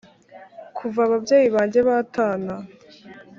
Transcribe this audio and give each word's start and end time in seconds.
kuva 0.77 0.99
ababyeyi 1.07 1.47
banjye 1.55 1.79
batana 1.87 2.55